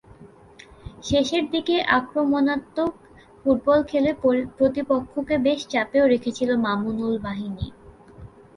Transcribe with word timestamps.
শেষের 1.03 1.43
দিকে 1.51 1.75
আক্রমণাত্মক 1.97 2.91
ফুটবল 3.41 3.79
খেলে 3.89 4.11
প্রতিপক্ষকে 4.57 5.35
বেশ 5.45 5.59
চাপেও 5.71 6.05
রেখেছিল 6.13 6.49
মামুনুল 6.65 7.15
বাহিনী। 7.25 7.65